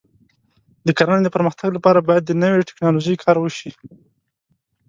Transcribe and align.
د 0.87 0.87
کرنې 0.97 1.21
د 1.25 1.29
پرمختګ 1.35 1.69
لپاره 1.73 1.99
باید 2.07 2.23
د 2.25 2.31
نوې 2.41 2.67
ټکنالوژۍ 2.69 3.15
کار 3.23 3.37
وشي. 3.39 3.71